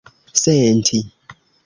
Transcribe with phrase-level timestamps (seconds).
[0.43, 0.99] senti